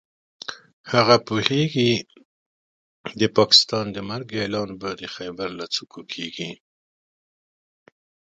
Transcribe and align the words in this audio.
هغه 0.93 1.15
پوهېږي 1.27 1.91
د 3.19 3.21
پاکستان 3.37 3.85
د 3.91 3.97
مرګ 4.09 4.27
اعلان 4.41 4.69
به 4.81 4.89
د 5.01 5.03
خېبر 5.15 5.49
له 5.59 5.65
څوکو 5.73 6.01
کېږي. 6.13 6.51